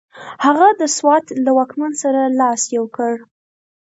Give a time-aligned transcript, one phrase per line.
[0.45, 3.13] هغه د سوات له واکمن سره لاس یو کړ.